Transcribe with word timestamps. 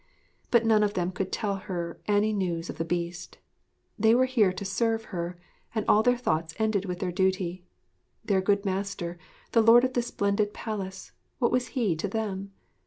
But 0.49 0.65
none 0.65 0.81
of 0.81 0.95
them 0.95 1.11
could 1.11 1.31
tell 1.31 1.57
her 1.57 2.01
any 2.07 2.33
news 2.33 2.71
of 2.71 2.79
the 2.79 2.83
Beast. 2.83 3.37
They 3.99 4.15
were 4.15 4.25
here 4.25 4.51
to 4.51 4.65
serve 4.65 5.03
her, 5.13 5.37
and 5.75 5.85
all 5.87 6.01
their 6.01 6.17
thoughts 6.17 6.55
ended 6.57 6.85
with 6.85 6.97
their 6.97 7.11
duty. 7.11 7.65
Their 8.25 8.41
good 8.41 8.65
master 8.65 9.19
the 9.51 9.61
lord 9.61 9.83
of 9.83 9.93
this 9.93 10.07
splendid 10.07 10.55
palace 10.55 11.11
what 11.37 11.51
was 11.51 11.77
he 11.79 11.95
to 11.97 12.07
them? 12.07 12.51